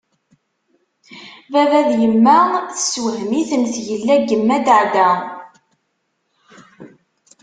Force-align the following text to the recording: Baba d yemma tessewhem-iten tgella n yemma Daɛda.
Baba 1.51 1.79
d 1.89 1.89
yemma 2.01 2.37
tessewhem-iten 2.73 3.63
tgella 3.73 4.15
n 4.19 4.23
yemma 4.29 4.57
Daɛda. 4.65 5.09